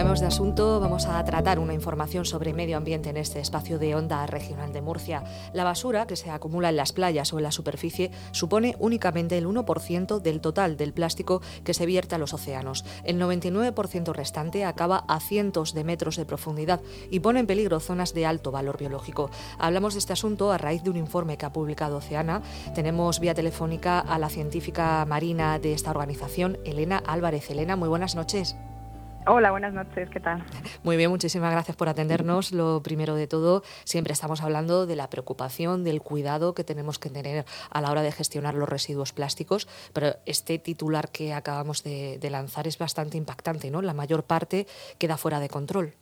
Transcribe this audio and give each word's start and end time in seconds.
Cambiamos 0.00 0.20
de 0.20 0.28
asunto, 0.28 0.80
vamos 0.80 1.04
a 1.04 1.22
tratar 1.26 1.58
una 1.58 1.74
información 1.74 2.24
sobre 2.24 2.54
medio 2.54 2.78
ambiente 2.78 3.10
en 3.10 3.18
este 3.18 3.38
espacio 3.38 3.78
de 3.78 3.94
onda 3.94 4.26
regional 4.26 4.72
de 4.72 4.80
Murcia. 4.80 5.24
La 5.52 5.62
basura 5.62 6.06
que 6.06 6.16
se 6.16 6.30
acumula 6.30 6.70
en 6.70 6.76
las 6.76 6.94
playas 6.94 7.34
o 7.34 7.36
en 7.36 7.42
la 7.42 7.52
superficie 7.52 8.10
supone 8.30 8.76
únicamente 8.78 9.36
el 9.36 9.46
1% 9.46 10.20
del 10.20 10.40
total 10.40 10.78
del 10.78 10.94
plástico 10.94 11.42
que 11.64 11.74
se 11.74 11.84
vierte 11.84 12.14
a 12.14 12.18
los 12.18 12.32
océanos. 12.32 12.86
El 13.04 13.20
99% 13.20 14.14
restante 14.14 14.64
acaba 14.64 15.04
a 15.06 15.20
cientos 15.20 15.74
de 15.74 15.84
metros 15.84 16.16
de 16.16 16.24
profundidad 16.24 16.80
y 17.10 17.20
pone 17.20 17.40
en 17.40 17.46
peligro 17.46 17.78
zonas 17.78 18.14
de 18.14 18.24
alto 18.24 18.50
valor 18.50 18.78
biológico. 18.78 19.28
Hablamos 19.58 19.92
de 19.92 19.98
este 19.98 20.14
asunto 20.14 20.50
a 20.50 20.56
raíz 20.56 20.82
de 20.82 20.88
un 20.88 20.96
informe 20.96 21.36
que 21.36 21.44
ha 21.44 21.52
publicado 21.52 21.98
Oceana. 21.98 22.40
Tenemos 22.74 23.20
vía 23.20 23.34
telefónica 23.34 23.98
a 24.00 24.18
la 24.18 24.30
científica 24.30 25.04
marina 25.06 25.58
de 25.58 25.74
esta 25.74 25.90
organización, 25.90 26.56
Elena 26.64 27.02
Álvarez. 27.06 27.50
Elena, 27.50 27.76
muy 27.76 27.90
buenas 27.90 28.14
noches. 28.14 28.56
Hola, 29.26 29.50
buenas 29.50 29.74
noches, 29.74 30.08
¿qué 30.10 30.18
tal? 30.18 30.42
Muy 30.82 30.96
bien, 30.96 31.10
muchísimas 31.10 31.52
gracias 31.52 31.76
por 31.76 31.90
atendernos. 31.90 32.52
Lo 32.52 32.82
primero 32.82 33.14
de 33.14 33.26
todo, 33.26 33.62
siempre 33.84 34.14
estamos 34.14 34.42
hablando 34.42 34.86
de 34.86 34.96
la 34.96 35.10
preocupación, 35.10 35.84
del 35.84 36.00
cuidado 36.00 36.54
que 36.54 36.64
tenemos 36.64 36.98
que 36.98 37.10
tener 37.10 37.44
a 37.70 37.80
la 37.82 37.90
hora 37.90 38.02
de 38.02 38.12
gestionar 38.12 38.54
los 38.54 38.68
residuos 38.68 39.12
plásticos, 39.12 39.68
pero 39.92 40.16
este 40.24 40.58
titular 40.58 41.10
que 41.10 41.34
acabamos 41.34 41.82
de, 41.84 42.18
lanzar 42.30 42.66
es 42.66 42.78
bastante 42.78 43.18
impactante, 43.18 43.70
¿no? 43.70 43.82
La 43.82 43.92
mayor 43.92 44.24
parte 44.24 44.66
queda 44.98 45.18
fuera 45.18 45.38
de 45.38 45.48
control. 45.48 45.94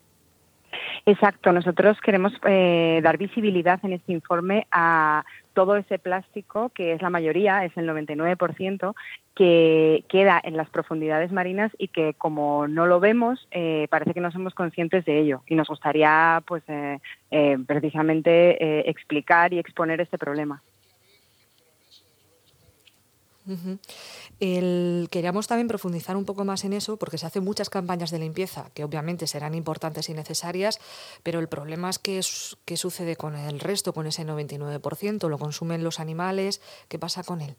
Exacto, 1.09 1.53
nosotros 1.53 1.97
queremos 2.03 2.35
eh, 2.47 3.01
dar 3.03 3.17
visibilidad 3.17 3.81
en 3.83 3.95
este 3.95 4.13
informe 4.13 4.67
a 4.71 5.25
todo 5.55 5.77
ese 5.77 5.99
plástico, 5.99 6.69
que 6.69 6.93
es 6.93 7.01
la 7.01 7.09
mayoría, 7.09 7.65
es 7.65 7.75
el 7.79 7.89
99%, 7.89 8.95
que 9.35 10.05
queda 10.11 10.39
en 10.45 10.59
las 10.59 10.69
profundidades 10.69 11.33
marinas 11.33 11.73
y 11.79 11.89
que 11.89 12.13
como 12.13 12.69
no 12.69 12.85
lo 12.85 13.01
vemos, 13.01 13.49
eh, 13.53 13.87
parece 13.89 14.13
que 14.13 14.21
no 14.21 14.31
somos 14.31 14.53
conscientes 14.53 15.07
de 15.07 15.19
ello. 15.19 15.41
Y 15.47 15.55
nos 15.55 15.69
gustaría, 15.69 16.43
pues, 16.47 16.63
eh, 16.69 16.99
eh, 17.31 17.57
precisamente 17.67 18.91
explicar 18.91 19.55
y 19.55 19.61
exponer 19.61 20.03
este 20.03 20.19
problema. 20.19 20.63
El, 24.41 25.09
queríamos 25.11 25.47
también 25.47 25.69
profundizar 25.69 26.17
un 26.17 26.25
poco 26.25 26.45
más 26.45 26.65
en 26.65 26.73
eso 26.73 26.97
porque 26.97 27.19
se 27.19 27.27
hacen 27.27 27.45
muchas 27.45 27.71
campañas 27.71 28.11
de 28.11 28.19
limpieza 28.19 28.71
que 28.75 28.85
obviamente 28.85 29.27
serán 29.27 29.55
importantes 29.55 30.09
y 30.09 30.15
necesarias, 30.15 30.79
pero 31.23 31.41
el 31.41 31.49
problema 31.49 31.91
es 31.91 31.99
que 31.99 32.21
qué 32.65 32.77
sucede 32.77 33.17
con 33.17 33.35
el 33.35 33.61
resto, 33.61 33.93
con 33.93 34.07
ese 34.07 34.27
99%, 34.27 35.29
lo 35.29 35.39
consumen 35.39 35.85
los 35.85 36.01
animales, 36.01 36.61
¿qué 36.89 36.99
pasa 36.99 37.23
con 37.23 37.41
él? 37.41 37.57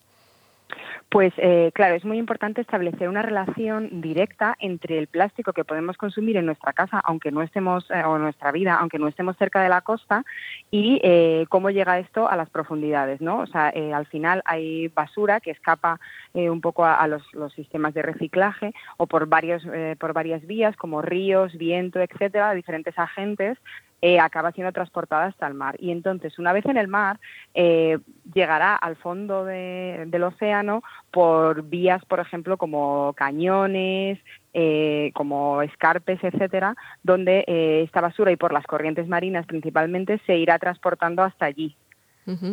Pues 1.10 1.34
eh, 1.38 1.72
claro, 1.74 1.96
es 1.96 2.06
muy 2.06 2.18
importante 2.20 2.62
establecer 2.62 3.10
una 3.10 3.24
relación 3.24 4.02
directa 4.02 4.56
entre 4.60 5.00
el 5.00 5.08
plástico 5.08 5.54
que 5.54 5.64
podemos 5.64 5.98
consumir 5.98 6.38
en 6.38 6.46
nuestra 6.46 6.74
casa, 6.74 7.02
aunque 7.04 7.32
no 7.32 7.42
estemos, 7.42 7.90
eh, 7.90 8.04
o 8.04 8.16
en 8.16 8.22
nuestra 8.22 8.52
vida, 8.52 8.78
aunque 8.80 9.00
no 9.00 9.08
estemos 9.08 9.36
cerca 9.38 9.62
de 9.62 9.70
la 9.70 9.82
costa, 9.82 10.24
y 10.70 11.00
eh, 11.04 11.46
cómo 11.50 11.72
llega 11.72 11.98
esto 11.98 12.30
a 12.30 12.36
las 12.36 12.50
profundidades, 12.52 13.22
¿no? 13.22 13.40
O 13.40 13.48
sea, 13.48 13.74
al 13.94 14.06
final 14.06 14.44
hay 14.46 14.88
basura 14.90 15.40
que 15.40 15.52
escapa 15.52 16.00
un 16.34 16.62
poco 16.62 16.86
a, 16.86 17.08
los, 17.08 17.24
sistemas 17.56 17.94
de 17.94 18.04
reciclaje 18.04 18.74
o 18.98 19.08
por 19.08 19.28
varios, 19.28 19.64
por 20.00 20.14
varias 20.14 20.46
vías, 20.46 20.76
como 20.76 21.02
ríos, 21.02 21.58
viento, 21.58 22.00
etcétera, 22.00 22.54
diferentes 22.54 22.98
agentes 22.98 23.58
eh, 24.02 24.18
acaba 24.18 24.54
siendo 24.54 24.72
transportada 24.72 25.26
hasta 25.26 25.46
el 25.46 25.54
mar. 25.54 25.76
Y 25.78 25.92
entonces, 25.92 26.40
una 26.40 26.54
vez 26.54 26.66
en 26.66 26.78
el 26.78 26.88
mar, 26.88 27.20
eh, 27.54 27.98
llegará 28.34 28.76
al 28.76 28.96
fondo 28.96 29.44
del 29.44 30.24
océano 30.24 30.84
por 31.12 31.64
vías, 31.64 32.06
por 32.06 32.22
ejemplo, 32.22 32.56
como 32.56 33.12
cañones, 33.14 34.18
eh, 34.54 35.12
como 35.14 35.62
escarpes, 35.62 36.24
etcétera, 36.24 36.76
donde 37.04 37.44
esta 37.84 38.00
basura 38.00 38.32
y 38.32 38.38
por 38.38 38.54
las 38.54 38.66
corrientes 38.66 39.08
marinas 39.08 39.46
principalmente 39.46 40.20
se 40.26 40.38
irá 40.38 40.60
transportando 40.60 41.24
hasta 41.24 41.46
allí. 41.46 41.76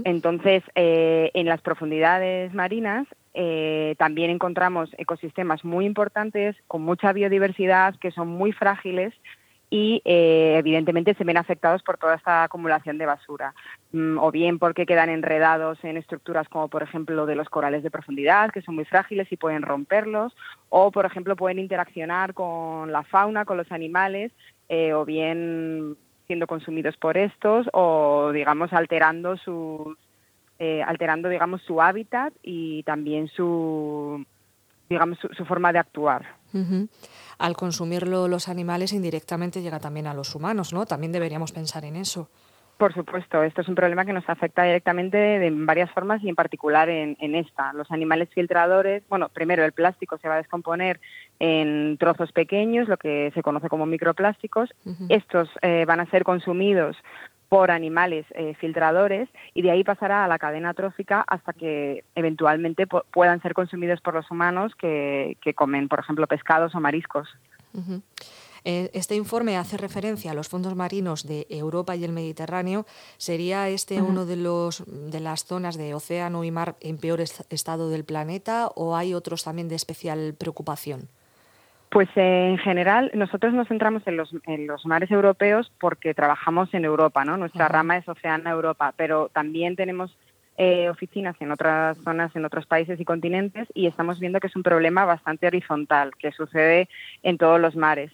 Entonces, 0.05 0.63
en 0.75 1.47
las 1.47 1.61
profundidades 1.61 2.53
marinas 2.55 3.07
también 3.99 4.31
encontramos 4.31 4.89
ecosistemas 4.97 5.65
muy 5.65 5.85
importantes, 5.85 6.57
con 6.67 6.81
mucha 6.83 7.13
biodiversidad, 7.13 7.95
que 7.97 8.11
son 8.11 8.29
muy 8.29 8.53
frágiles 8.53 9.13
y 9.69 10.01
eh, 10.05 10.57
evidentemente 10.59 11.15
se 11.15 11.25
ven 11.25 11.37
afectados 11.37 11.83
por 11.83 11.99
toda 11.99 12.15
esta 12.15 12.45
acumulación 12.45 12.99
de 12.99 13.07
basura, 13.07 13.55
mm, 13.93 14.19
o 14.19 14.31
bien 14.31 14.59
porque 14.59 14.87
quedan 14.87 15.09
enredados 15.09 15.83
en 15.83 15.97
estructuras 15.97 16.49
como 16.49 16.69
por 16.69 16.83
ejemplo 16.83 17.27
de 17.27 17.35
los 17.35 17.49
corales 17.49 17.83
de 17.83 17.91
profundidad, 17.91 18.51
que 18.51 18.63
son 18.63 18.77
muy 18.77 18.85
frágiles 18.85 19.31
y 19.33 19.37
pueden 19.37 19.63
romperlos, 19.63 20.35
o 20.69 20.91
por 20.93 21.05
ejemplo 21.05 21.37
pueden 21.37 21.59
interaccionar 21.59 22.35
con 22.35 22.93
la 22.93 23.03
fauna, 23.03 23.45
con 23.45 23.57
los 23.57 23.71
animales, 23.73 24.33
eh, 24.69 24.93
o 24.93 25.05
bien 25.05 25.97
siendo 26.27 26.47
consumidos 26.47 26.97
por 26.97 27.17
estos, 27.17 27.69
o 27.73 28.31
digamos 28.33 28.73
alterando 28.73 29.37
sus 29.37 29.97
eh, 30.59 30.83
alterando 30.83 31.29
digamos 31.29 31.61
su 31.63 31.83
hábitat 31.83 32.33
y 32.43 32.83
también 32.85 33.29
su 33.29 34.25
digamos 34.89 35.19
su, 35.19 35.45
forma 35.45 35.73
de 35.73 35.81
actuar 35.81 36.36
al 37.39 37.57
consumirlo 37.57 38.29
los 38.29 38.49
animales 38.49 38.93
indirectamente 38.93 39.63
llega 39.63 39.81
también 39.81 40.07
a 40.07 40.15
los 40.15 40.35
humanos, 40.35 40.73
¿no? 40.73 40.87
También 40.87 41.13
deberíamos 41.13 41.53
pensar 41.53 41.85
en 41.85 41.97
eso. 41.97 42.29
Por 42.77 42.93
supuesto, 42.93 43.43
esto 43.43 43.63
es 43.63 43.69
un 43.69 43.75
problema 43.75 44.05
que 44.05 44.13
nos 44.13 44.29
afecta 44.29 44.65
directamente 44.65 45.17
de 45.17 45.51
varias 45.51 45.91
formas 45.93 46.23
y 46.23 46.29
en 46.29 46.35
particular 46.35 46.91
en, 46.91 47.35
esta. 47.35 47.73
Los 47.73 47.91
animales 47.91 48.29
filtradores, 48.35 49.03
bueno, 49.09 49.31
primero 49.31 49.65
el 49.65 49.73
plástico 49.73 50.19
se 50.19 50.29
va 50.29 50.35
a 50.35 50.39
descomponer 50.39 51.01
en 51.39 51.97
trozos 51.97 52.33
pequeños, 52.33 52.87
lo 52.87 52.99
que 52.99 53.31
se 53.35 53.43
conoce 53.43 53.71
como 53.71 53.87
microplásticos. 53.87 54.69
Estos 55.09 55.49
eh, 55.63 55.87
van 55.87 56.01
a 56.01 56.11
ser 56.11 56.23
consumidos 56.23 56.99
por 57.49 57.71
animales 57.71 58.27
eh, 58.31 58.55
filtradores 58.61 59.29
y 59.55 59.63
de 59.63 59.71
ahí 59.71 59.85
pasará 59.85 60.25
a 60.25 60.29
la 60.29 60.39
cadena 60.39 60.75
trófica 60.75 61.25
hasta 61.27 61.53
que 61.53 62.05
eventualmente 62.15 62.87
puedan 62.87 63.41
ser 63.43 63.55
consumidos 63.55 64.01
por 64.01 64.15
los 64.15 64.31
humanos 64.31 64.73
que, 64.77 65.37
comen, 65.55 65.89
por 65.89 66.01
ejemplo, 66.01 66.27
pescados 66.27 66.75
o 66.75 66.81
mariscos. 66.81 67.29
Eh, 68.65 68.91
este 68.95 69.15
informe 69.15 69.57
hace 69.57 69.77
referencia 69.77 70.33
a 70.33 70.35
los 70.35 70.49
fondos 70.49 70.75
marinos 70.75 71.25
de 71.25 71.47
Europa 71.51 71.95
y 71.95 72.03
el 72.03 72.11
Mediterráneo. 72.11 72.85
¿Sería 73.17 73.69
este 73.69 74.03
uno 74.03 74.27
de, 74.27 74.35
los, 74.35 74.83
de 74.87 75.21
las 75.21 75.45
zonas 75.45 75.77
de 75.77 75.95
océano 75.95 76.43
y 76.43 76.51
mar 76.51 76.75
en 76.81 76.99
peor 76.99 77.21
estado 77.21 77.91
del 77.91 78.05
planeta 78.05 78.67
o 78.75 78.97
hay 78.97 79.15
otros 79.15 79.45
también 79.45 79.69
de 79.69 79.77
especial 79.77 80.35
preocupación? 80.37 81.09
Pues 81.97 82.11
eh, 82.15 82.51
en 82.51 82.59
general 82.59 83.11
nosotros 83.15 83.55
nos 83.55 83.69
centramos 83.69 84.07
en 84.07 84.19
los, 84.19 84.31
en 84.45 84.67
los 84.67 84.85
mares 84.85 85.11
europeos 85.11 85.73
porque 85.81 86.13
trabajamos 86.13 86.75
en 86.75 86.85
Europa, 86.85 87.25
¿no? 87.25 87.39
Nuestra 87.39 87.69
rama 87.69 87.97
es 87.97 88.07
Oceana 88.07 88.51
Europa, 88.51 88.93
pero 88.99 89.31
también 89.31 89.77
tenemos 89.77 90.15
eh, 90.59 90.91
oficinas 90.91 91.37
en 91.41 91.53
otras 91.53 91.97
zonas, 92.05 92.37
en 92.37 92.45
otros 92.45 92.67
países 92.67 93.01
y 93.01 93.07
continentes 93.07 93.67
y 93.73 93.87
estamos 93.87 94.21
viendo 94.21 94.41
que 94.41 94.49
es 94.49 94.57
un 94.57 94.63
problema 94.63 95.07
bastante 95.07 95.47
horizontal 95.47 96.11
que 96.19 96.33
sucede 96.33 96.91
en 97.23 97.39
todos 97.39 97.59
los 97.59 97.77
mares. 97.77 98.13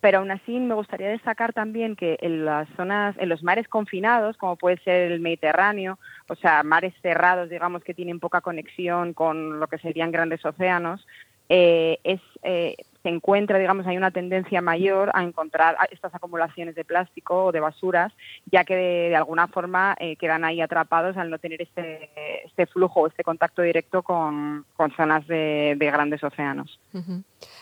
Pero 0.00 0.20
aún 0.20 0.30
así 0.30 0.58
me 0.58 0.74
gustaría 0.74 1.10
destacar 1.10 1.52
también 1.52 1.96
que 1.96 2.16
en 2.22 2.46
las 2.46 2.70
zonas, 2.70 3.14
en 3.18 3.28
los 3.28 3.42
mares 3.42 3.68
confinados, 3.68 4.38
como 4.38 4.56
puede 4.56 4.78
ser 4.78 5.12
el 5.12 5.20
Mediterráneo, 5.20 5.98
o 6.30 6.36
sea, 6.36 6.62
mares 6.62 6.94
cerrados, 7.02 7.50
digamos, 7.50 7.84
que 7.84 7.92
tienen 7.92 8.18
poca 8.18 8.40
conexión 8.40 9.12
con 9.12 9.60
lo 9.60 9.66
que 9.66 9.76
serían 9.76 10.10
grandes 10.10 10.42
océanos, 10.42 11.06
eh, 11.50 11.98
es, 12.04 12.20
eh, 12.44 12.76
se 13.02 13.08
encuentra, 13.08 13.58
digamos, 13.58 13.86
hay 13.86 13.96
una 13.96 14.10
tendencia 14.10 14.60
mayor 14.60 15.10
a 15.14 15.22
encontrar 15.22 15.76
estas 15.90 16.14
acumulaciones 16.14 16.74
de 16.74 16.84
plástico 16.84 17.46
o 17.46 17.52
de 17.52 17.60
basuras, 17.60 18.12
ya 18.50 18.64
que 18.64 18.76
de, 18.76 19.16
alguna 19.16 19.48
forma 19.48 19.96
eh, 19.98 20.16
quedan 20.16 20.44
ahí 20.44 20.60
atrapados 20.60 21.16
al 21.16 21.30
no 21.30 21.38
tener 21.38 21.62
este, 21.62 22.10
este 22.44 22.66
flujo, 22.66 23.06
este 23.06 23.24
contacto 23.24 23.62
directo 23.62 24.02
con, 24.02 24.66
zonas 24.96 25.26
de, 25.26 25.76
grandes 25.78 26.22
océanos. 26.22 26.78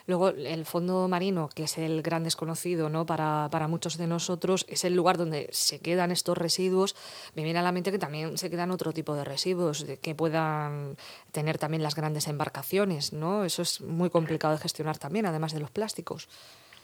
Luego, 0.08 0.30
el 0.30 0.64
fondo 0.64 1.06
marino, 1.06 1.50
que 1.54 1.64
es 1.64 1.76
el 1.76 2.00
gran 2.00 2.24
desconocido 2.24 2.88
¿no? 2.88 3.04
para, 3.04 3.48
para, 3.50 3.68
muchos 3.68 3.98
de 3.98 4.06
nosotros, 4.06 4.64
es 4.66 4.86
el 4.86 4.96
lugar 4.96 5.18
donde 5.18 5.48
se 5.52 5.80
quedan 5.80 6.10
estos 6.10 6.38
residuos. 6.38 6.96
Me 7.36 7.44
viene 7.44 7.58
a 7.58 7.62
la 7.62 7.72
mente 7.72 7.92
que 7.92 7.98
también 7.98 8.38
se 8.38 8.48
quedan 8.48 8.70
otro 8.70 8.94
tipo 8.94 9.14
de 9.14 9.24
residuos 9.24 9.84
que 10.02 10.14
puedan 10.14 10.96
tener 11.30 11.58
también 11.58 11.82
las 11.82 11.94
grandes 11.94 12.26
embarcaciones. 12.26 13.12
¿no? 13.12 13.44
Eso 13.44 13.60
es 13.60 13.82
muy 13.82 14.08
complicado 14.08 14.54
de 14.54 14.60
gestionar 14.60 14.96
también, 14.96 15.26
además 15.26 15.52
de 15.52 15.60
los 15.60 15.70
plásticos. 15.70 16.26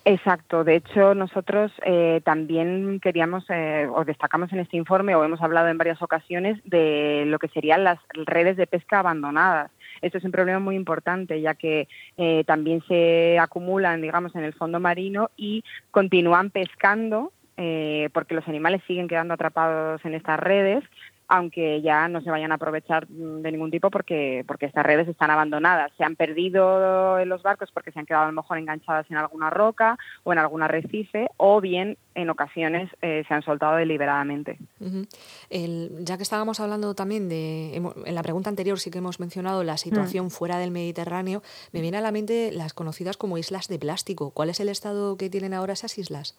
Exacto. 0.05 0.63
De 0.63 0.77
hecho, 0.77 1.15
nosotros 1.15 1.73
eh, 1.83 2.21
también 2.25 3.01
queríamos, 3.01 3.47
eh, 3.49 3.89
o 3.91 4.05
destacamos 4.05 4.53
en 4.53 4.61
este 4.61 4.77
informe, 4.77 5.15
o 5.15 5.25
hemos 5.25 5.41
hablado 5.41 5.69
en 5.69 5.79
varias 5.79 6.03
ocasiones, 6.03 6.61
de 6.65 7.25
lo 7.27 7.39
que 7.39 7.49
serían 7.49 7.85
las 7.85 7.99
redes 8.13 8.59
de 8.59 8.67
pesca 8.67 8.99
abandonadas. 8.99 9.71
Esto 10.05 10.19
es 10.19 10.25
un 10.25 10.33
problema 10.33 10.59
muy 10.59 10.77
importante, 10.77 11.41
ya 11.41 11.55
que 11.55 11.89
eh, 12.17 12.45
también 12.47 12.83
se 12.87 13.39
acumulan, 13.39 14.03
digamos, 14.03 14.35
en 14.37 14.45
el 14.45 14.53
fondo 14.53 14.81
marino 14.81 15.31
y 15.37 15.65
continúan 15.91 16.51
pescando, 16.51 17.33
eh, 17.57 18.11
porque 18.13 18.35
los 18.35 18.47
animales 18.47 18.83
siguen 18.87 19.09
quedando 19.09 19.35
atrapados 19.35 20.05
en 20.05 20.15
estas 20.15 20.39
redes, 20.39 20.85
aunque 21.29 21.81
ya 21.83 22.09
no 22.09 22.21
se 22.21 22.31
vayan 22.31 22.53
a 22.53 22.57
aprovechar 22.57 23.07
de 23.09 23.51
ningún 23.51 23.71
tipo 23.71 23.91
porque, 23.91 24.45
porque 24.47 24.67
estas 24.67 24.85
redes 24.85 25.09
están 25.09 25.31
abandonadas. 25.31 25.93
Se 25.97 26.05
han 26.05 26.17
perdido 26.17 27.19
en 27.19 27.29
los 27.29 27.43
barcos 27.43 27.71
porque 27.73 27.93
se 27.93 27.99
han 27.99 28.07
quedado 28.07 28.25
a 28.25 28.29
lo 28.29 28.33
mejor 28.33 28.59
enganchadas 28.59 29.11
en 29.11 29.17
alguna 29.17 29.51
roca 29.51 29.99
o 30.23 30.33
en 30.33 30.39
algún 30.39 30.63
arrecife, 30.63 31.29
o 31.37 31.61
bien 31.61 31.97
en 32.15 32.31
ocasiones 32.31 32.91
eh, 33.03 33.25
se 33.27 33.35
han 33.35 33.43
soltado 33.43 33.77
deliberadamente. 33.77 34.59
ya 34.81 36.17
que 36.17 36.23
estábamos 36.23 36.61
hablando 36.61 36.95
también 36.95 37.29
de, 37.29 37.77
en 37.77 38.15
la 38.15 38.23
pregunta 38.23 38.51
anterior 38.51 38.79
sí 38.79 38.91
que 38.91 38.99
hemos 38.99 39.21
mencionado 39.21 39.65
la 39.65 39.77
situación 39.77 40.27
mm. 40.27 40.31
fuera 40.31 40.59
del 40.59 40.71
Mediterráneo, 40.71 41.43
me 41.73 41.81
viene 41.81 41.99
a 41.99 42.01
la 42.01 42.13
mente 42.13 42.51
las 42.53 42.75
conocidas 42.75 43.17
como 43.17 43.39
islas 43.39 43.69
de 43.69 43.79
plástico. 43.79 44.31
¿Cuál 44.31 44.51
es 44.51 44.61
el 44.61 44.69
estado 44.69 45.17
que 45.17 45.31
tienen 45.31 45.55
ahora 45.55 45.73
esas 45.73 45.99
islas? 45.99 46.37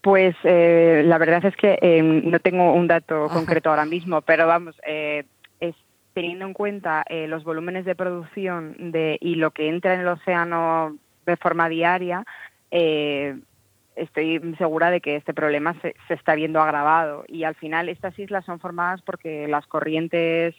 Pues 0.00 0.34
eh, 0.44 1.02
la 1.04 1.18
verdad 1.18 1.44
es 1.44 1.56
que 1.56 1.78
em, 1.82 2.30
no 2.30 2.38
tengo 2.38 2.72
un 2.72 2.86
dato 2.86 3.28
concreto 3.28 3.70
ahora 3.70 3.84
mismo, 3.84 4.22
pero 4.22 4.46
vamos, 4.46 4.80
eh, 4.86 5.24
es, 5.60 5.74
teniendo 6.14 6.46
en 6.46 6.54
cuenta 6.54 7.04
eh, 7.08 7.26
los 7.26 7.44
volúmenes 7.44 7.84
de 7.84 7.94
producción 7.94 8.92
de, 8.92 9.18
y 9.20 9.34
lo 9.34 9.50
que 9.50 9.68
entra 9.68 9.94
en 9.94 10.00
el 10.00 10.08
océano 10.08 10.96
de 11.26 11.36
forma 11.36 11.68
diaria, 11.68 12.24
estoy 13.96 14.40
segura 14.56 14.90
de 14.90 15.00
que 15.00 15.16
este 15.16 15.34
problema 15.34 15.74
se, 15.82 15.94
se, 16.08 16.14
está 16.14 16.34
viendo 16.34 16.60
agravado. 16.60 17.24
Y 17.28 17.44
al 17.44 17.54
final 17.54 17.88
estas 17.88 18.18
islas 18.18 18.44
son 18.44 18.58
formadas 18.58 19.02
porque 19.02 19.48
las 19.48 19.66
corrientes 19.66 20.54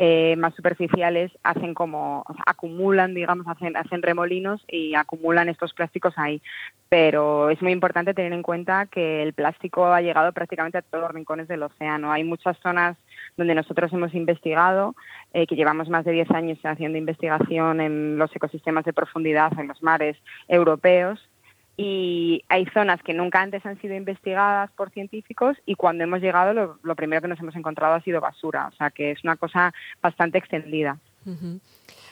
eh, 0.00 0.36
más 0.36 0.54
superficiales 0.54 1.32
hacen 1.42 1.74
como 1.74 2.24
acumulan, 2.46 3.14
digamos, 3.14 3.48
hacen, 3.48 3.76
hacen 3.76 4.00
remolinos 4.00 4.64
y 4.68 4.94
acumulan 4.94 5.48
estos 5.48 5.74
plásticos 5.74 6.14
ahí. 6.16 6.40
Pero 6.88 7.50
es 7.50 7.60
muy 7.60 7.72
importante 7.72 8.14
tener 8.14 8.32
en 8.32 8.44
cuenta 8.44 8.86
que 8.86 9.24
el 9.24 9.32
plástico 9.32 9.86
ha 9.86 10.00
llegado 10.00 10.30
prácticamente 10.32 10.78
a 10.78 10.82
todos 10.82 11.02
los 11.02 11.12
rincones 11.12 11.48
del 11.48 11.64
océano. 11.64 12.12
Hay 12.12 12.22
muchas 12.22 12.56
zonas 12.62 12.96
donde 13.36 13.56
nosotros 13.56 13.92
hemos 13.92 14.14
investigado, 14.14 14.94
eh, 15.32 15.48
que 15.48 15.56
llevamos 15.56 15.88
más 15.88 16.04
de 16.04 16.12
10 16.12 16.30
años 16.30 16.58
haciendo 16.62 16.96
investigación 16.96 17.80
en 17.80 18.18
los 18.18 18.34
ecosistemas 18.36 18.84
de 18.84 18.92
profundidad, 18.92 19.50
en 19.58 19.66
los 19.66 19.82
mares 19.82 20.16
europeos, 20.46 21.18
y 21.80 22.44
hay 22.48 22.66
zonas 22.66 23.00
que 23.04 23.14
nunca 23.14 23.40
antes 23.40 23.64
han 23.64 23.80
sido 23.80 23.94
investigadas 23.94 24.68
por 24.72 24.90
científicos 24.90 25.56
y 25.64 25.76
cuando 25.76 26.02
hemos 26.02 26.20
llegado 26.20 26.52
lo, 26.82 26.96
primero 26.96 27.22
que 27.22 27.28
nos 27.28 27.38
hemos 27.38 27.54
encontrado 27.54 27.94
ha 27.94 28.02
sido 28.02 28.20
basura, 28.20 28.68
o 28.72 28.76
sea 28.76 28.90
que 28.90 29.12
es 29.12 29.22
una 29.22 29.36
cosa 29.36 29.72
bastante 30.02 30.38
extendida. 30.38 30.98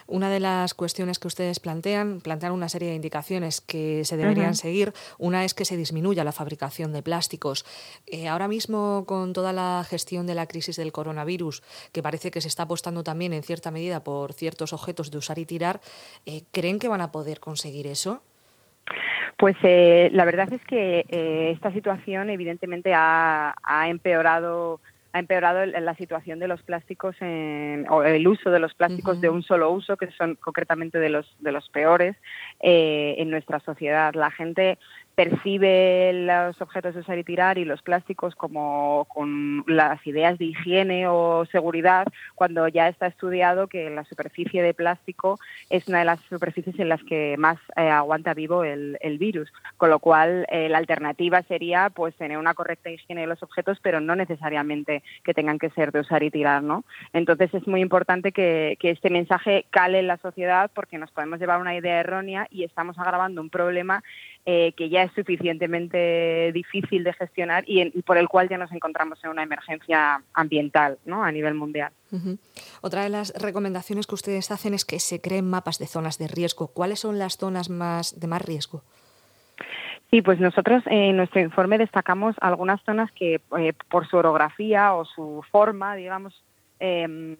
Una 0.06 0.30
de 0.30 0.38
las 0.38 0.74
cuestiones 0.74 1.18
que 1.18 1.26
ustedes 1.26 1.58
plantean, 1.58 2.20
plantean 2.20 2.52
una 2.52 2.68
serie 2.68 2.90
de 2.90 2.94
indicaciones 2.94 3.60
que 3.60 4.04
se 4.04 4.16
deberían 4.16 4.54
seguir. 4.54 4.92
Una 5.18 5.44
es 5.44 5.52
que 5.52 5.64
se 5.64 5.76
disminuya 5.76 6.22
la 6.22 6.32
fabricación 6.32 6.92
de 6.92 7.02
plásticos. 7.02 7.64
Eh, 8.06 8.28
ahora 8.28 8.46
mismo, 8.46 9.04
con 9.06 9.32
toda 9.32 9.52
la 9.52 9.84
gestión 9.88 10.26
de 10.26 10.34
la 10.34 10.46
crisis 10.46 10.76
del 10.76 10.92
coronavirus, 10.92 11.62
que 11.92 12.02
parece 12.02 12.30
que 12.30 12.40
se 12.40 12.48
está 12.48 12.64
apostando 12.64 13.02
también 13.02 13.32
en 13.32 13.42
cierta 13.42 13.72
medida 13.72 14.04
por 14.04 14.32
ciertos 14.32 14.72
objetos 14.72 15.10
de 15.10 15.18
usar 15.18 15.40
y 15.40 15.46
tirar, 15.46 15.80
eh, 16.24 16.44
¿creen 16.52 16.78
que 16.78 16.88
van 16.88 17.00
a 17.00 17.10
poder 17.10 17.40
conseguir 17.40 17.88
eso? 17.88 18.22
Pues 19.36 19.56
eh, 19.62 20.10
la 20.12 20.24
verdad 20.24 20.52
es 20.52 20.64
que 20.64 21.04
eh, 21.08 21.50
esta 21.54 21.72
situación 21.72 22.30
evidentemente 22.30 22.92
ha, 22.94 23.54
empeorado 23.86 24.80
ha 25.12 25.18
empeorado 25.18 25.64
la 25.64 25.94
situación 25.94 26.38
de 26.40 26.48
los 26.48 26.62
plásticos 26.62 27.16
o 27.22 28.02
el 28.02 28.28
uso 28.28 28.50
de 28.50 28.58
los 28.58 28.74
plásticos 28.74 29.18
de 29.22 29.30
un 29.30 29.42
solo 29.42 29.70
uso 29.70 29.96
que 29.96 30.10
son 30.10 30.34
concretamente 30.34 30.98
de 30.98 31.08
los 31.08 31.34
de 31.40 31.52
los 31.52 31.70
peores 31.70 32.16
eh, 32.60 33.14
en 33.16 33.30
nuestra 33.30 33.60
sociedad. 33.60 34.12
La 34.14 34.30
gente 34.30 34.78
percibe 35.16 36.12
los 36.12 36.60
objetos 36.60 36.94
de 36.94 37.00
usar 37.00 37.18
y 37.18 37.24
tirar 37.24 37.56
y 37.56 37.64
los 37.64 37.80
plásticos 37.80 38.34
como 38.34 39.06
con 39.08 39.64
las 39.66 40.06
ideas 40.06 40.38
de 40.38 40.44
higiene 40.44 41.08
o 41.08 41.46
seguridad 41.46 42.06
cuando 42.34 42.68
ya 42.68 42.86
está 42.88 43.06
estudiado 43.06 43.66
que 43.66 43.88
la 43.88 44.04
superficie 44.04 44.62
de 44.62 44.74
plástico 44.74 45.40
es 45.70 45.88
una 45.88 46.00
de 46.00 46.04
las 46.04 46.20
superficies 46.28 46.78
en 46.78 46.90
las 46.90 47.02
que 47.02 47.36
más 47.38 47.56
eh, 47.76 47.88
aguanta 47.88 48.34
vivo 48.34 48.62
el, 48.62 49.16
virus, 49.18 49.50
con 49.78 49.88
lo 49.88 49.98
cual 49.98 50.46
eh, 50.50 50.68
la 50.68 50.76
alternativa 50.76 51.42
sería 51.44 51.88
pues 51.88 52.14
tener 52.16 52.36
una 52.36 52.52
correcta 52.52 52.90
higiene 52.90 53.22
de 53.22 53.26
los 53.26 53.42
objetos, 53.42 53.78
pero 53.80 54.00
no 54.00 54.14
necesariamente 54.14 55.02
que 55.24 55.32
tengan 55.32 55.58
que 55.58 55.70
ser 55.70 55.92
de 55.92 56.00
usar 56.00 56.22
y 56.22 56.30
tirar, 56.30 56.62
¿no? 56.62 56.84
Entonces 57.14 57.54
es 57.54 57.66
muy 57.66 57.80
importante 57.80 58.32
que, 58.32 58.76
que 58.78 58.90
este 58.90 59.08
mensaje 59.08 59.64
cale 59.70 60.00
en 60.00 60.08
la 60.08 60.18
sociedad 60.18 60.70
porque 60.74 60.98
nos 60.98 61.10
podemos 61.10 61.40
llevar 61.40 61.58
una 61.58 61.74
idea 61.74 62.00
errónea 62.00 62.46
y 62.50 62.64
estamos 62.64 62.98
agravando 62.98 63.40
un 63.40 63.48
problema 63.48 64.02
eh, 64.48 64.74
que 64.76 64.88
ya 64.88 65.02
es 65.02 65.12
suficientemente 65.12 66.52
difícil 66.52 67.02
de 67.02 67.12
gestionar 67.14 67.64
y, 67.66 67.84
por 68.02 68.16
el 68.16 68.28
cual 68.28 68.48
ya 68.48 68.56
nos 68.56 68.70
encontramos 68.70 69.18
en 69.24 69.30
una 69.30 69.42
emergencia 69.42 70.22
ambiental 70.34 70.98
¿no? 71.04 71.24
a 71.24 71.32
nivel 71.32 71.54
mundial. 71.54 71.90
Otra 72.80 73.02
de 73.02 73.08
las 73.08 73.34
recomendaciones 73.42 74.06
que 74.06 74.14
ustedes 74.14 74.52
hacen 74.52 74.72
es 74.72 74.84
que 74.84 75.00
se 75.00 75.20
creen 75.20 75.50
mapas 75.50 75.80
de 75.80 75.88
zonas 75.88 76.18
de 76.18 76.28
riesgo. 76.28 76.68
¿Cuáles 76.68 77.00
son 77.00 77.18
las 77.18 77.38
zonas 77.38 77.70
más 77.70 78.20
de 78.20 78.28
más 78.28 78.40
riesgo? 78.40 78.84
Sí, 80.12 80.22
pues 80.22 80.38
nosotros 80.38 80.84
en 80.86 81.16
nuestro 81.16 81.40
informe 81.40 81.76
destacamos 81.76 82.36
algunas 82.40 82.80
zonas 82.84 83.10
que 83.10 83.40
eh, 83.58 83.72
por 83.90 84.06
su 84.06 84.16
orografía 84.16 84.94
o 84.94 85.04
su 85.04 85.44
forma, 85.50 85.96
digamos, 85.96 86.40
eh, 86.78 87.36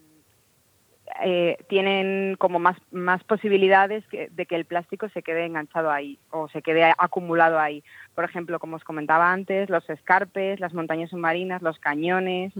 eh, 1.22 1.56
tienen 1.68 2.36
como 2.38 2.58
más, 2.58 2.76
más 2.90 3.22
posibilidades 3.24 4.04
de 4.10 4.46
que 4.46 4.56
el 4.56 4.64
plástico 4.64 5.08
se 5.08 5.22
quede 5.22 5.46
enganchado 5.46 5.90
ahí 5.90 6.18
o 6.30 6.48
se 6.48 6.62
quede 6.62 6.92
acumulado 6.98 7.58
ahí. 7.58 7.82
Por 8.14 8.24
ejemplo, 8.24 8.58
como 8.58 8.76
os 8.76 8.84
comentaba 8.84 9.32
antes, 9.32 9.70
los 9.70 9.88
escarpes, 9.88 10.60
las 10.60 10.74
montañas 10.74 11.10
submarinas, 11.10 11.62
los 11.62 11.78
cañones, 11.78 12.52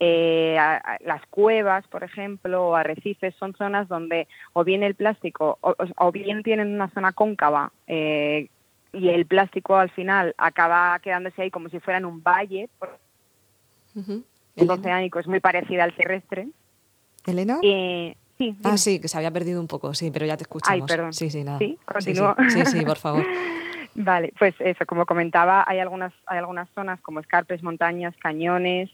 eh, 0.00 0.56
las 1.00 1.26
cuevas, 1.26 1.86
por 1.88 2.04
ejemplo, 2.04 2.68
o 2.68 2.76
arrecifes, 2.76 3.34
son 3.36 3.54
zonas 3.54 3.88
donde 3.88 4.28
o 4.52 4.64
bien 4.64 4.82
el 4.82 4.94
plástico 4.94 5.58
o, 5.60 6.12
bien 6.12 6.42
tienen 6.42 6.74
una 6.74 6.90
zona 6.90 7.12
cóncava 7.12 7.72
eh, 7.86 8.48
y 8.92 9.08
el 9.08 9.26
plástico 9.26 9.76
al 9.76 9.90
final 9.90 10.34
acaba 10.38 10.98
quedándose 11.00 11.42
ahí 11.42 11.50
como 11.50 11.68
si 11.68 11.80
fuera 11.80 11.98
en 11.98 12.04
un 12.04 12.22
valle. 12.22 12.68
El 14.56 14.70
oceánico 14.70 15.18
es 15.18 15.26
muy 15.26 15.40
parecido 15.40 15.82
al 15.82 15.94
terrestre. 15.94 16.48
Elena. 17.30 17.58
Eh, 17.62 18.16
sí. 18.38 18.56
Ah, 18.64 18.76
sí, 18.76 19.00
que 19.00 19.08
se 19.08 19.16
había 19.16 19.30
perdido 19.30 19.60
un 19.60 19.68
poco, 19.68 19.94
sí, 19.94 20.10
pero 20.10 20.26
ya 20.26 20.36
te 20.36 20.44
escuchamos. 20.44 20.82
Ay, 20.82 20.96
perdón. 20.96 21.12
Sí, 21.12 21.30
sí, 21.30 21.44
nada. 21.44 21.58
Sí, 21.58 21.78
continúo. 21.84 22.34
Sí, 22.48 22.64
sí, 22.66 22.84
por 22.84 22.96
favor. 22.96 23.24
vale, 23.94 24.32
pues 24.38 24.54
eso, 24.60 24.86
como 24.86 25.06
comentaba, 25.06 25.64
hay 25.66 25.78
algunas, 25.78 26.12
hay 26.26 26.38
algunas 26.38 26.68
zonas 26.74 27.00
como 27.00 27.20
escarpes, 27.20 27.62
montañas, 27.62 28.14
cañones, 28.18 28.90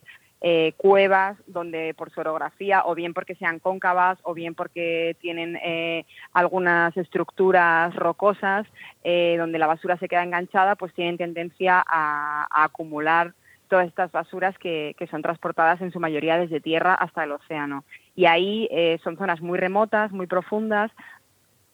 eh, 0.47 0.75
cuevas 0.77 1.39
donde 1.47 1.95
por 1.95 2.11
su 2.11 2.21
orografía 2.21 2.83
o 2.85 2.95
bien 2.95 3.15
porque 3.15 3.35
sean 3.35 3.61
cóncavas 3.61 4.19
o 4.25 4.35
bien 4.35 4.55
porque 4.55 5.17
tienen 5.23 5.57
eh, 5.65 6.05
algunas 6.35 6.95
estructuras 6.99 7.97
rocosas 7.97 8.67
eh, 9.05 9.37
donde 9.39 9.59
la 9.59 9.67
basura 9.67 9.97
se 9.97 10.07
queda 10.07 10.23
enganchada 10.23 10.77
pues 10.77 10.93
tienen 10.93 11.17
tendencia 11.17 11.83
a, 11.87 12.47
a 12.51 12.65
acumular 12.65 13.33
todas 13.69 13.89
estas 13.89 14.13
basuras 14.13 14.57
que, 14.59 14.95
que, 14.99 15.07
son 15.07 15.23
transportadas 15.23 15.81
en 15.81 15.93
su 15.93 16.01
mayoría 16.01 16.39
desde 16.39 16.61
tierra 16.61 16.95
hasta 16.95 17.25
el 17.25 17.33
océano 17.33 17.85
y 18.17 18.27
ahí 18.27 18.69
eh, 18.71 18.99
son 19.03 19.17
zonas 19.17 19.41
muy 19.41 19.59
remotas, 19.59 20.13
muy 20.13 20.27
profundas, 20.27 20.91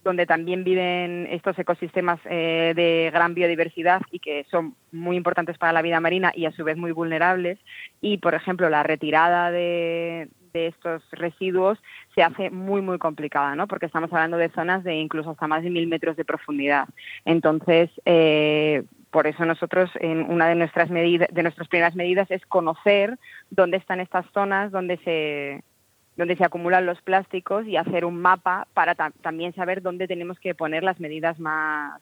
donde 0.02 0.24
también 0.24 0.64
viven 0.64 1.26
estos 1.30 1.58
ecosistemas 1.58 2.18
eh, 2.24 2.72
de 2.74 3.10
gran 3.12 3.34
biodiversidad 3.34 4.00
y 4.10 4.18
que 4.18 4.46
son 4.50 4.74
muy 4.92 5.16
importantes 5.16 5.58
para 5.58 5.74
la 5.74 5.82
vida 5.82 6.00
marina 6.00 6.32
y 6.34 6.46
a 6.46 6.52
su 6.52 6.64
vez 6.64 6.78
muy 6.78 6.92
vulnerables. 6.92 7.58
Y, 8.00 8.16
por 8.16 8.34
ejemplo, 8.34 8.70
la 8.70 8.82
retirada 8.82 9.50
de, 9.50 10.28
estos 10.54 11.02
residuos 11.12 11.78
se 12.14 12.22
hace 12.22 12.50
muy, 12.50 12.80
muy 12.80 12.98
complicada, 12.98 13.54
¿no? 13.54 13.68
Porque 13.68 13.86
estamos 13.86 14.12
hablando 14.12 14.36
de 14.36 14.48
zonas 14.48 14.82
de 14.82 14.94
incluso 14.96 15.30
hasta 15.30 15.46
más 15.46 15.62
de 15.62 15.70
mil 15.70 15.86
metros 15.86 16.16
de 16.16 16.24
profundidad. 16.24 16.88
Entonces, 17.24 17.88
eh, 18.04 18.82
por 19.10 19.26
eso 19.26 19.44
nosotros, 19.44 19.90
en 19.96 20.30
una 20.30 20.48
de 20.48 20.54
nuestras 20.54 20.90
medidas, 20.90 21.28
de 21.32 21.42
nuestras 21.42 21.68
primeras 21.68 21.96
medidas 21.96 22.30
es 22.30 22.44
conocer 22.46 23.18
dónde 23.50 23.76
están 23.76 24.00
estas 24.00 24.26
zonas, 24.32 24.70
dónde 24.70 24.98
se 24.98 25.64
donde 26.16 26.36
se 26.36 26.44
acumulan 26.44 26.84
los 26.84 27.00
plásticos 27.00 27.66
y 27.66 27.76
hacer 27.76 28.04
un 28.04 28.20
mapa 28.20 28.66
para 28.74 28.94
también 28.94 29.54
saber 29.54 29.80
dónde 29.80 30.06
tenemos 30.06 30.38
que 30.38 30.54
poner 30.54 30.82
las 30.82 31.00
medidas 31.00 31.40
más, 31.40 31.98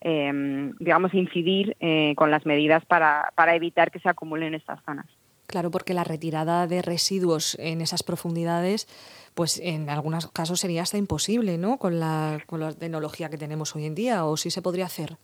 em, 0.00 0.72
digamos, 0.80 1.14
incidir 1.14 1.76
eh, 1.78 2.14
con 2.16 2.32
las 2.32 2.44
medidas 2.46 2.84
para, 2.86 3.32
para 3.36 3.54
evitar 3.54 3.92
que 3.92 4.00
se 4.00 4.08
acumulen 4.08 4.54
estas 4.54 4.82
zonas. 4.84 5.06
Claro, 5.46 5.70
porque 5.70 5.94
la 5.94 6.04
retirada 6.04 6.66
de 6.66 6.82
residuos 6.82 7.56
en 7.60 7.80
esas 7.80 8.02
profundidades, 8.02 8.88
pues 9.34 9.60
en 9.62 9.88
algunos 9.88 10.26
casos 10.28 10.58
sería 10.58 10.82
hasta 10.82 10.98
imposible, 10.98 11.56
¿no? 11.56 11.78
Con 11.78 12.00
la, 12.00 12.38
con 12.46 12.60
la 12.60 12.72
tecnología 12.72 13.30
que 13.30 13.38
tenemos 13.38 13.76
hoy 13.76 13.84
en 13.84 13.94
día, 13.94 14.24
¿o 14.24 14.36
sí 14.36 14.50
se 14.50 14.62
podría 14.62 14.86
hacer? 14.86 15.16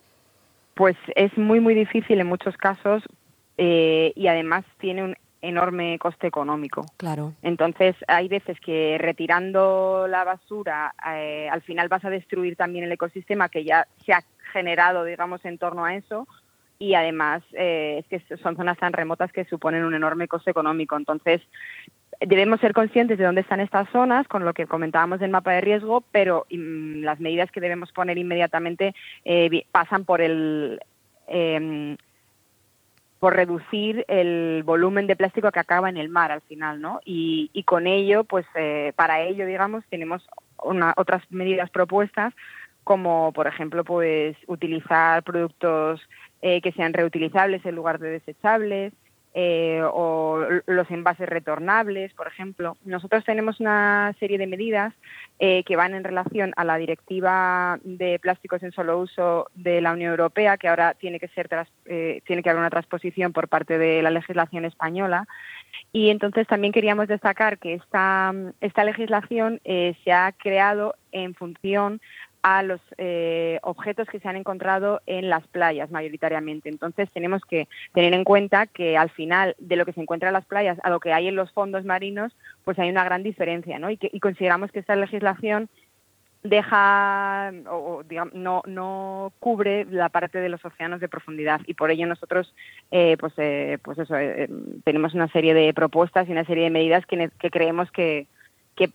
Pues 0.76 0.96
es 1.14 1.36
muy, 1.38 1.58
muy 1.58 1.74
difícil 1.74 2.20
en 2.20 2.26
muchos 2.26 2.54
casos 2.58 3.02
eh, 3.56 4.12
y 4.14 4.26
además 4.26 4.62
tiene 4.78 5.02
un 5.04 5.16
enorme 5.40 5.98
coste 5.98 6.26
económico. 6.26 6.84
Claro. 6.98 7.32
Entonces, 7.40 7.96
hay 8.08 8.28
veces 8.28 8.60
que 8.60 8.98
retirando 8.98 10.06
la 10.06 10.24
basura, 10.24 10.94
eh, 11.14 11.48
al 11.50 11.62
final 11.62 11.88
vas 11.88 12.04
a 12.04 12.10
destruir 12.10 12.56
también 12.56 12.84
el 12.84 12.92
ecosistema 12.92 13.48
que 13.48 13.64
ya 13.64 13.88
se 14.04 14.12
ha 14.12 14.22
generado, 14.52 15.04
digamos, 15.04 15.42
en 15.46 15.56
torno 15.56 15.86
a 15.86 15.94
eso. 15.94 16.28
y 16.78 16.92
además 16.92 17.42
eh, 17.54 18.04
es 18.04 18.06
que 18.06 18.36
son 18.36 18.54
zonas 18.54 18.76
tan 18.76 18.92
remotas 18.92 19.32
que 19.32 19.46
suponen 19.46 19.82
un 19.82 19.94
enorme 19.94 20.28
coste 20.28 20.50
económico. 20.50 20.94
Entonces, 20.94 21.40
debemos 22.20 22.60
ser 22.60 22.72
conscientes 22.72 23.18
de 23.18 23.24
dónde 23.24 23.40
están 23.40 23.60
estas 23.60 23.88
zonas, 23.90 24.26
con 24.28 24.44
lo 24.44 24.54
que 24.54 24.66
comentábamos 24.66 25.20
del 25.20 25.30
mapa 25.30 25.52
de 25.52 25.60
riesgo, 25.60 26.02
pero 26.12 26.46
mm, 26.50 27.02
las 27.02 27.20
medidas 27.20 27.50
que 27.50 27.60
debemos 27.60 27.92
poner 27.92 28.18
inmediatamente 28.18 28.94
eh, 29.24 29.64
pasan 29.72 30.04
por 30.04 30.20
el 30.20 30.80
em, 31.28 31.96
por 33.18 33.34
reducir 33.34 34.04
el 34.08 34.62
volumen 34.64 35.06
de 35.06 35.16
plástico 35.16 35.50
que 35.50 35.58
acaba 35.58 35.88
en 35.88 35.96
el 35.96 36.10
mar 36.10 36.30
al 36.30 36.42
final, 36.42 36.80
¿no? 36.80 37.00
Y, 37.04 37.62
con 37.64 37.86
ello, 37.86 38.24
pues 38.24 38.46
eh, 38.54 38.92
para 38.94 39.22
ello, 39.22 39.46
digamos, 39.46 39.84
tenemos 39.88 40.26
otras 40.56 41.22
medidas 41.30 41.70
propuestas 41.70 42.34
como 42.86 43.32
por 43.32 43.48
ejemplo 43.48 43.82
pues 43.82 44.36
utilizar 44.46 45.24
productos 45.24 46.00
eh, 46.40 46.60
que 46.60 46.70
sean 46.70 46.92
reutilizables 46.92 47.66
en 47.66 47.74
lugar 47.74 47.98
de 47.98 48.10
desechables 48.10 48.92
eh, 49.38 49.82
o 49.84 50.40
los 50.64 50.90
envases 50.90 51.28
retornables, 51.28 52.14
por 52.14 52.26
ejemplo. 52.26 52.78
Nosotros 52.86 53.22
tenemos 53.22 53.60
una 53.60 54.14
serie 54.18 54.38
de 54.38 54.46
medidas 54.46 54.94
eh, 55.38 55.62
que 55.64 55.76
van 55.76 55.92
en 55.92 56.04
relación 56.04 56.54
a 56.56 56.64
la 56.64 56.78
directiva 56.78 57.78
de 57.84 58.18
plásticos 58.18 58.62
en 58.62 58.72
solo 58.72 58.98
uso 58.98 59.50
de 59.54 59.82
la 59.82 59.92
Unión 59.92 60.12
Europea, 60.12 60.56
que 60.56 60.68
ahora 60.68 60.94
tiene 60.94 61.20
que 61.20 61.28
ser 61.28 61.50
tiene 61.84 62.42
que 62.42 62.48
haber 62.48 62.60
una 62.60 62.70
transposición 62.70 63.34
por 63.34 63.48
parte 63.48 63.76
de 63.76 64.00
la 64.00 64.10
legislación 64.10 64.64
española. 64.64 65.28
Y 65.92 66.08
entonces 66.08 66.46
también 66.46 66.72
queríamos 66.72 67.06
destacar 67.06 67.58
que 67.58 67.74
esta, 67.74 68.32
esta 68.62 68.84
legislación 68.84 69.60
se 69.64 70.12
ha 70.12 70.32
creado 70.32 70.94
en 71.12 71.34
función 71.34 72.00
a 72.48 72.62
los 72.62 72.80
eh, 72.96 73.58
objetos 73.62 74.06
que 74.06 74.20
se 74.20 74.28
han 74.28 74.36
encontrado 74.36 75.00
en 75.06 75.28
las 75.28 75.44
playas 75.48 75.90
mayoritariamente. 75.90 76.68
Entonces 76.68 77.10
tenemos 77.10 77.42
que 77.42 77.66
tener 77.92 78.14
en 78.14 78.22
cuenta 78.22 78.68
que 78.68 78.96
al 78.96 79.10
final 79.10 79.56
de 79.58 79.74
lo 79.74 79.84
que 79.84 79.92
se 79.92 80.00
encuentra 80.00 80.28
en 80.28 80.34
las 80.34 80.44
playas 80.44 80.78
a 80.84 80.90
lo 80.90 81.00
que 81.00 81.12
hay 81.12 81.26
en 81.26 81.34
los 81.34 81.50
fondos 81.50 81.84
marinos, 81.84 82.36
pues 82.62 82.78
hay 82.78 82.88
una 82.88 83.02
gran 83.02 83.24
diferencia, 83.24 83.80
¿no? 83.80 83.90
Y, 83.90 83.96
que, 83.96 84.16
consideramos 84.20 84.70
que 84.70 84.78
esta 84.78 84.94
legislación 84.94 85.68
deja 86.44 87.52
o, 87.68 88.04
digamos, 88.08 88.34
no, 88.34 88.62
no 88.64 89.32
cubre 89.40 89.84
la 89.86 90.08
parte 90.08 90.38
de 90.38 90.48
los 90.48 90.64
océanos 90.64 91.00
de 91.00 91.08
profundidad 91.08 91.60
y 91.66 91.74
por 91.74 91.90
ello 91.90 92.06
nosotros 92.06 92.54
eh, 92.92 93.16
pues 93.18 93.32
eh, 93.38 93.78
pues 93.82 93.98
eso 93.98 94.14
tenemos 94.84 95.14
una 95.14 95.26
serie 95.32 95.52
de 95.52 95.74
propuestas 95.74 96.28
y 96.28 96.32
una 96.32 96.44
serie 96.44 96.62
de 96.62 96.70
medidas 96.70 97.04
que, 97.06 97.28
que 97.40 97.50
creemos 97.50 97.90
que, 97.90 98.28
que 98.76 98.88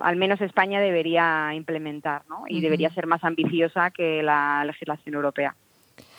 al 0.00 0.16
menos 0.16 0.40
España 0.40 0.80
debería 0.80 1.52
implementar 1.54 2.22
¿no? 2.28 2.44
y 2.48 2.60
debería 2.60 2.90
ser 2.90 3.06
más 3.06 3.22
ambiciosa 3.24 3.90
que 3.90 4.22
la 4.22 4.64
legislación 4.64 5.14
europea. 5.14 5.54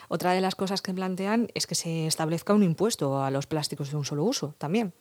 Otra 0.08 0.34
de 0.34 0.42
las 0.42 0.56
cosas 0.56 0.82
que 0.82 0.94
plantean 0.94 1.48
es 1.54 1.68
que 1.68 1.76
se 1.76 2.06
establezca 2.06 2.54
un 2.54 2.64
impuesto 2.64 3.24
a 3.24 3.32
los 3.32 3.48
plásticos 3.48 3.92
de 3.92 3.98
un 3.98 4.06
solo 4.06 4.24
uso 4.24 4.54
también. 4.58 4.94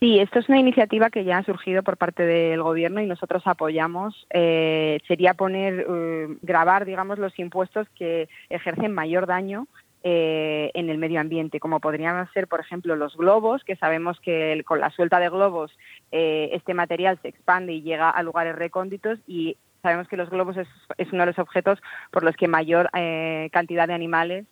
Sí, 0.00 0.18
esto 0.18 0.38
es 0.38 0.48
una 0.48 0.58
iniciativa 0.58 1.10
que 1.10 1.24
ya 1.24 1.38
ha 1.38 1.44
surgido 1.44 1.82
por 1.82 1.96
parte 1.96 2.24
del 2.24 2.62
Gobierno 2.62 3.00
y 3.00 3.06
nosotros 3.06 3.42
apoyamos. 3.46 4.26
Eh, 4.30 4.98
sería 5.06 5.34
poner, 5.34 5.86
eh, 5.88 6.28
grabar, 6.42 6.84
digamos, 6.84 7.18
los 7.18 7.38
impuestos 7.38 7.88
que 7.90 8.28
ejercen 8.50 8.92
mayor 8.92 9.26
daño 9.26 9.66
eh, 10.06 10.70
en 10.74 10.90
el 10.90 10.98
medio 10.98 11.18
ambiente, 11.18 11.58
como 11.60 11.80
podrían 11.80 12.30
ser, 12.34 12.46
por 12.46 12.60
ejemplo, 12.60 12.94
los 12.94 13.16
globos, 13.16 13.64
que 13.64 13.74
sabemos 13.76 14.20
que 14.20 14.62
con 14.66 14.78
la 14.78 14.90
suelta 14.90 15.18
de 15.18 15.30
globos 15.30 15.74
eh, 16.12 16.50
este 16.52 16.74
material 16.74 17.18
se 17.22 17.28
expande 17.28 17.72
y 17.72 17.80
llega 17.80 18.10
a 18.10 18.22
lugares 18.22 18.54
recónditos 18.54 19.18
y 19.26 19.56
sabemos 19.80 20.06
que 20.06 20.18
los 20.18 20.28
globos 20.28 20.58
es, 20.58 20.68
uno 21.10 21.22
de 21.22 21.26
los 21.28 21.38
objetos 21.38 21.80
por 22.10 22.22
los 22.22 22.36
que 22.36 22.48
mayor 22.48 22.90
eh, 22.94 23.48
cantidad 23.50 23.88
de 23.88 23.94
animales 23.94 24.44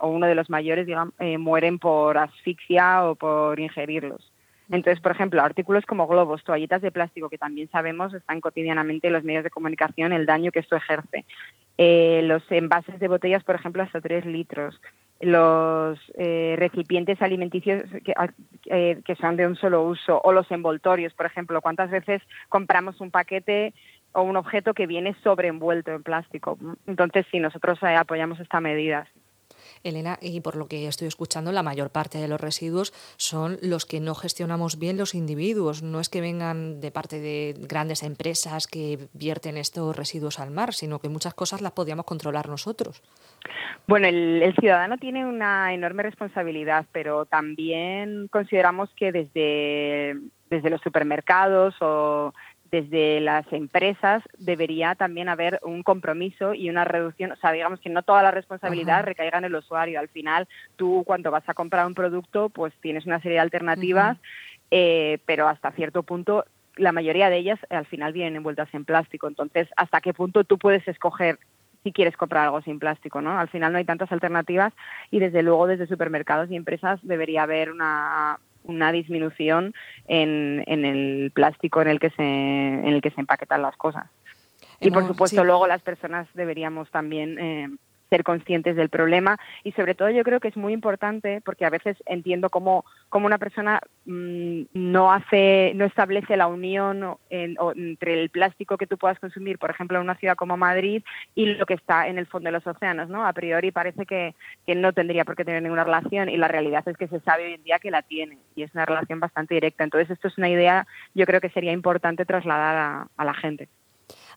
o 0.00 0.08
uno 0.08 0.26
de 0.26 0.34
los 0.34 0.48
mayores 0.48 0.86
digamos, 0.86 1.12
mueren 1.38 1.78
por 1.78 2.16
asfixia 2.16 3.04
o 3.04 3.16
por 3.16 3.60
ingerirlos. 3.60 4.32
Entonces, 4.70 5.00
por 5.00 5.12
ejemplo, 5.12 5.42
artículos 5.42 5.84
como 5.84 6.06
globos, 6.06 6.44
toallitas 6.44 6.80
de 6.80 6.92
plástico, 6.92 7.28
que 7.28 7.38
también 7.38 7.68
sabemos 7.70 8.14
están 8.14 8.40
cotidianamente 8.40 9.08
en 9.08 9.14
los 9.14 9.24
medios 9.24 9.42
de 9.42 9.50
comunicación 9.50 10.12
el 10.12 10.26
daño 10.26 10.52
que 10.52 10.60
esto 10.60 10.76
ejerce. 10.76 11.24
Eh, 11.78 12.20
los 12.24 12.42
envases 12.50 12.98
de 13.00 13.08
botellas, 13.08 13.42
por 13.44 13.54
ejemplo, 13.54 13.82
hasta 13.82 14.00
3 14.00 14.26
litros. 14.26 14.80
Los 15.20 15.98
eh, 16.16 16.56
recipientes 16.58 17.20
alimenticios 17.20 17.84
ah, 18.16 18.28
eh, 18.66 19.00
que, 19.04 19.14
son 19.16 19.36
de 19.36 19.46
un 19.46 19.56
solo 19.56 19.82
uso. 19.82 20.20
O 20.22 20.32
los 20.32 20.50
envoltorios, 20.50 21.14
por 21.14 21.26
ejemplo. 21.26 21.60
¿Cuántas 21.60 21.90
veces 21.90 22.22
compramos 22.48 23.00
un 23.00 23.10
paquete 23.10 23.74
o 24.12 24.22
un 24.22 24.36
objeto 24.36 24.74
que 24.74 24.86
viene 24.86 25.14
sobreenvuelto 25.22 25.90
en 25.92 26.02
plástico? 26.02 26.58
Entonces, 26.86 27.26
sí, 27.30 27.38
nosotros 27.38 27.82
apoyamos 27.82 28.40
esta 28.40 28.60
medida. 28.60 29.06
Elena, 29.82 30.18
y 30.20 30.40
por 30.40 30.56
lo 30.56 30.66
que 30.66 30.86
estoy 30.86 31.08
escuchando, 31.08 31.52
la 31.52 31.62
mayor 31.62 31.90
parte 31.90 32.18
de 32.18 32.28
los 32.28 32.40
residuos 32.40 32.92
son 33.16 33.58
los 33.62 33.86
que 33.86 34.00
no 34.00 34.14
gestionamos 34.14 34.78
bien 34.78 34.98
los 34.98 35.14
individuos. 35.14 35.82
No 35.82 36.00
es 36.00 36.08
que 36.08 36.20
vengan 36.20 36.80
de 36.80 36.90
parte 36.90 37.20
de 37.20 37.54
grandes 37.58 38.02
empresas 38.02 38.66
que 38.66 38.98
vierten 39.12 39.56
estos 39.56 39.96
residuos 39.96 40.38
al 40.38 40.50
mar, 40.50 40.74
sino 40.74 40.98
que 40.98 41.08
muchas 41.08 41.34
cosas 41.34 41.60
las 41.60 41.72
podíamos 41.72 42.06
controlar 42.06 42.48
nosotros. 42.48 43.02
Bueno, 43.86 44.06
el, 44.06 44.42
el 44.42 44.54
ciudadano 44.56 44.98
tiene 44.98 45.24
una 45.24 45.72
enorme 45.72 46.02
responsabilidad, 46.02 46.86
pero 46.92 47.24
también 47.24 48.28
consideramos 48.28 48.90
que 48.94 49.12
desde, 49.12 50.16
desde 50.50 50.70
los 50.70 50.80
supermercados 50.82 51.74
o 51.80 52.34
desde 52.70 53.20
las 53.20 53.50
empresas 53.52 54.22
debería 54.38 54.94
también 54.94 55.28
haber 55.28 55.58
un 55.62 55.82
compromiso 55.82 56.54
y 56.54 56.70
una 56.70 56.84
reducción, 56.84 57.32
o 57.32 57.36
sea, 57.36 57.52
digamos 57.52 57.80
que 57.80 57.90
no 57.90 58.02
toda 58.02 58.22
la 58.22 58.30
responsabilidad 58.30 59.04
recaiga 59.04 59.38
en 59.38 59.44
el 59.44 59.54
usuario. 59.54 59.98
Al 59.98 60.08
final, 60.08 60.46
tú 60.76 61.02
cuando 61.06 61.30
vas 61.30 61.48
a 61.48 61.54
comprar 61.54 61.86
un 61.86 61.94
producto, 61.94 62.48
pues 62.48 62.72
tienes 62.80 63.06
una 63.06 63.20
serie 63.20 63.36
de 63.36 63.40
alternativas, 63.40 64.18
eh, 64.70 65.18
pero 65.26 65.48
hasta 65.48 65.72
cierto 65.72 66.02
punto 66.02 66.44
la 66.76 66.92
mayoría 66.92 67.28
de 67.28 67.38
ellas 67.38 67.58
al 67.68 67.86
final 67.86 68.12
vienen 68.12 68.36
envueltas 68.36 68.72
en 68.72 68.84
plástico. 68.84 69.26
Entonces, 69.26 69.68
¿hasta 69.76 70.00
qué 70.00 70.14
punto 70.14 70.44
tú 70.44 70.56
puedes 70.56 70.86
escoger 70.86 71.38
si 71.82 71.92
quieres 71.92 72.16
comprar 72.16 72.44
algo 72.44 72.62
sin 72.62 72.78
plástico, 72.78 73.20
¿no? 73.20 73.38
Al 73.38 73.48
final 73.48 73.72
no 73.72 73.78
hay 73.78 73.84
tantas 73.84 74.12
alternativas 74.12 74.72
y 75.10 75.18
desde 75.18 75.42
luego 75.42 75.66
desde 75.66 75.86
supermercados 75.86 76.50
y 76.50 76.56
empresas 76.56 77.00
debería 77.02 77.42
haber 77.42 77.70
una 77.70 78.38
una 78.70 78.92
disminución 78.92 79.74
en, 80.08 80.64
en 80.66 80.84
el 80.84 81.30
plástico 81.32 81.82
en 81.82 81.88
el 81.88 82.00
que 82.00 82.10
se 82.10 82.22
en 82.22 82.86
el 82.86 83.02
que 83.02 83.10
se 83.10 83.20
empaquetan 83.20 83.62
las 83.62 83.76
cosas. 83.76 84.06
Y 84.80 84.90
por 84.90 85.06
supuesto 85.06 85.44
luego 85.44 85.66
las 85.66 85.82
personas 85.82 86.26
deberíamos 86.34 86.90
también 86.90 87.38
eh, 87.38 87.68
ser 88.10 88.24
conscientes 88.24 88.76
del 88.76 88.90
problema. 88.90 89.38
Y 89.64 89.72
sobre 89.72 89.94
todo 89.94 90.10
yo 90.10 90.24
creo 90.24 90.40
que 90.40 90.48
es 90.48 90.56
muy 90.56 90.72
importante 90.72 91.40
porque 91.44 91.64
a 91.64 91.70
veces 91.70 91.96
entiendo 92.06 92.50
cómo, 92.50 92.84
cómo 93.08 93.26
una 93.26 93.38
persona 93.38 93.80
mm, 94.04 94.62
no 94.74 95.12
hace 95.12 95.72
no 95.76 95.84
establece 95.84 96.36
la 96.36 96.48
unión 96.48 97.16
entre 97.30 98.22
el 98.22 98.30
plástico 98.30 98.76
que 98.76 98.86
tú 98.86 98.98
puedas 98.98 99.18
consumir 99.20 99.58
por 99.58 99.70
ejemplo 99.70 99.96
en 99.96 100.04
una 100.04 100.16
ciudad 100.16 100.34
como 100.34 100.56
Madrid 100.56 101.02
y 101.34 101.46
lo 101.46 101.66
que 101.66 101.74
está 101.74 102.08
en 102.08 102.18
el 102.18 102.26
fondo 102.26 102.48
de 102.48 102.52
los 102.52 102.66
océanos 102.66 103.08
no 103.08 103.24
a 103.24 103.32
priori 103.32 103.70
parece 103.70 104.04
que, 104.06 104.34
que 104.66 104.74
no 104.74 104.92
tendría 104.92 105.24
por 105.24 105.36
qué 105.36 105.44
tener 105.44 105.62
ninguna 105.62 105.84
relación 105.84 106.28
y 106.28 106.36
la 106.36 106.48
realidad 106.48 106.86
es 106.88 106.96
que 106.96 107.08
se 107.08 107.20
sabe 107.20 107.46
hoy 107.46 107.54
en 107.54 107.62
día 107.62 107.78
que 107.78 107.90
la 107.90 108.02
tiene 108.02 108.38
y 108.56 108.64
es 108.64 108.74
una 108.74 108.86
relación 108.86 109.20
bastante 109.20 109.54
directa. 109.54 109.84
Entonces 109.84 110.10
esto 110.10 110.28
es 110.28 110.36
una 110.36 110.48
idea 110.48 110.86
yo 111.14 111.26
creo 111.26 111.40
que 111.40 111.50
sería 111.50 111.72
importante 111.72 112.24
trasladar 112.24 113.06
a 113.16 113.24
la 113.24 113.34
gente 113.34 113.68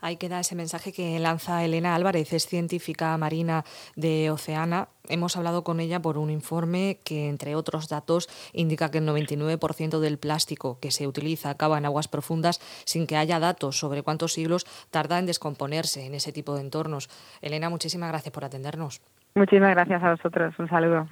Ahí 0.04 0.18
queda 0.18 0.42
ese 0.42 0.54
mensaje 0.54 0.92
que 0.92 1.18
lanza 1.18 1.64
Elena 1.64 1.96
Álvarez, 1.96 2.34
es 2.34 2.46
científica 2.46 3.18
marina 3.18 3.64
de 3.96 4.32
Oceana. 4.32 4.90
Hemos 5.08 5.38
hablado 5.38 5.64
con 5.64 5.80
ella 5.80 6.02
por 6.02 6.18
un 6.18 6.30
informe 6.30 7.00
que, 7.06 7.30
entre 7.30 7.56
otros 7.56 7.88
datos, 7.88 8.28
indica 8.52 8.92
que 8.92 8.98
el 8.98 9.08
99% 9.08 10.00
del 10.02 10.18
plástico 10.18 10.78
que 10.82 10.92
se 10.92 11.08
utiliza 11.08 11.52
acaba 11.52 11.78
en 11.78 11.86
aguas 11.86 12.10
profundas 12.10 12.60
sin 12.84 13.08
que 13.08 13.16
haya 13.16 13.40
datos 13.40 13.80
sobre 13.80 14.04
cuántos 14.04 14.34
siglos 14.34 14.66
tarda 14.92 15.20
en 15.20 15.26
descomponerse 15.26 16.06
en 16.06 16.16
ese 16.16 16.34
tipo 16.34 16.54
de 16.56 16.64
entornos. 16.64 17.08
Elena, 17.42 17.70
muchísimas 17.70 18.10
gracias 18.10 18.34
por 18.34 18.44
atendernos. 18.44 19.02
Muchísimas 19.36 19.72
gracias 19.72 20.04
a 20.04 20.12
vosotros. 20.12 20.54
Un 20.60 20.68
saludo. 20.68 21.02